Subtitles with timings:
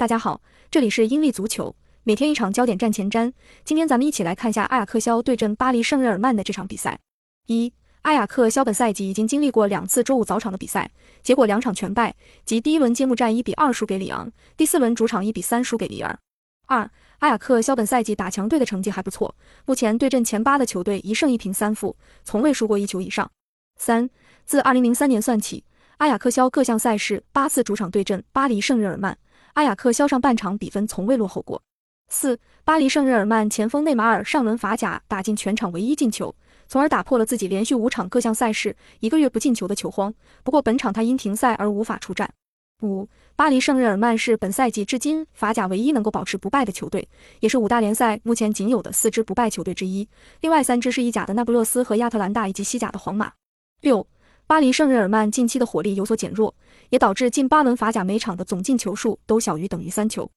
[0.00, 0.40] 大家好，
[0.70, 3.30] 这里是英利足球，每天一场焦点战前瞻。
[3.66, 6.98] 今天咱们一起来看一下阿雅克肖对阵巴黎圣日耳曼的这场比赛。
[7.48, 10.90] 一，阿雅克肖本赛季已经经历过两次周五早场的比赛，
[11.22, 12.16] 结果两场全败，
[12.46, 16.18] 即第一轮揭幕战一比二输给里昂，第四轮主场一比三输给里尔。
[16.66, 19.36] 二，阿雅克肖本赛季打强队的成绩还不错，
[19.66, 21.94] 目前对阵前八的球队一胜一平三负，
[22.24, 23.30] 从未输过一球以上。
[23.76, 24.08] 三，
[24.46, 25.62] 自二零零三年算起，
[25.98, 29.18] 阿雅克肖各项赛事八次主场对阵巴黎圣日耳曼。
[29.54, 31.62] 阿雅克肖上半场比分从未落后过。
[32.08, 36.34] 四，巴黎圣日耳曼前锋内马尔上轮法甲打进全场唯一进球，
[36.66, 40.12] 从而打破了自己连续五场各项赛事一个月不进球的球荒。
[40.42, 42.28] 不过本场他因停赛而无法出战。
[42.82, 47.08] 五，巴黎圣日耳曼是本赛季至今法甲唯一能够保持不败的球队，
[47.40, 50.08] 也是五大联赛目前仅有的四支不败球队之一。
[50.40, 53.32] 另外三支是意甲的那不勒斯和亚特兰大以及西甲的皇马。
[53.82, 54.06] 六。
[54.50, 56.52] 巴黎圣日耳曼近期的火力有所减弱，
[56.88, 60.28] 也导致近八轮法甲每场的总进球数都小于等于三球。